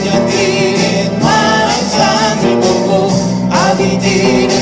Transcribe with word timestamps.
성령들은 0.00 1.22
환상을 1.22 2.60
보고 2.60 3.10
아비들은 3.50 4.59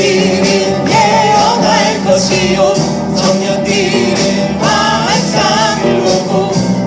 자녀들은 0.00 0.88
예언할 0.88 2.04
것이요. 2.06 2.74
청년들은 3.14 4.58
환상을 4.58 6.00
보고 6.00 6.32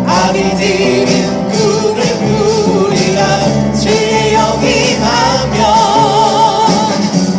아비들은 0.07 1.49
꿈을 1.51 1.99
꾸리라. 2.17 3.19
주의 3.79 4.33
영이 4.33 4.95
하면 4.95 5.61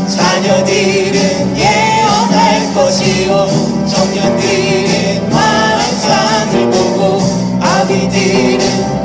자녀들은 0.08 1.56
예언할 1.56 2.72
것이요. 2.72 3.28
청년들은 3.88 5.32
환상을 5.32 6.70
보고 6.70 7.20
아비들은 7.60 9.03